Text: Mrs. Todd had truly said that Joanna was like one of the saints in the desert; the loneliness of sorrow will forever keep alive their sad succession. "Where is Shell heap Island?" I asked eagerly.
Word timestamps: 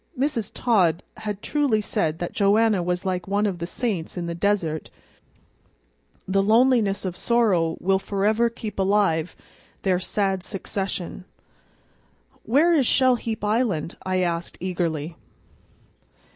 Mrs. 0.17 0.51
Todd 0.51 1.03
had 1.17 1.43
truly 1.43 1.79
said 1.79 2.17
that 2.17 2.31
Joanna 2.33 2.81
was 2.81 3.05
like 3.05 3.27
one 3.27 3.45
of 3.45 3.59
the 3.59 3.67
saints 3.67 4.17
in 4.17 4.25
the 4.25 4.33
desert; 4.33 4.89
the 6.27 6.41
loneliness 6.41 7.05
of 7.05 7.15
sorrow 7.15 7.77
will 7.79 7.99
forever 7.99 8.49
keep 8.49 8.79
alive 8.79 9.35
their 9.83 9.99
sad 9.99 10.41
succession. 10.41 11.25
"Where 12.41 12.73
is 12.73 12.87
Shell 12.87 13.17
heap 13.17 13.43
Island?" 13.43 13.95
I 14.03 14.21
asked 14.21 14.57
eagerly. 14.59 15.17